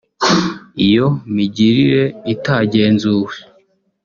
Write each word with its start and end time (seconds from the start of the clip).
Iyo 0.85 1.05
migirire 1.33 2.05
itagenzuwe 2.33 3.35